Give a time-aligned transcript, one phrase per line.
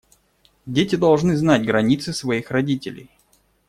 [0.65, 3.11] Дети должны знать границы своих родителей.